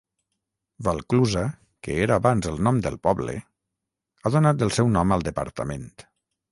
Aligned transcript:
Valclusa, 0.87 1.43
que 1.87 1.99
era 2.07 2.17
abans 2.21 2.49
el 2.53 2.57
nom 2.69 2.81
del 2.87 2.99
poble, 3.09 3.39
ha 4.25 4.35
donat 4.39 4.69
el 4.69 4.77
seu 4.81 4.95
nom 4.99 5.17
al 5.19 5.29
departament. 5.33 5.91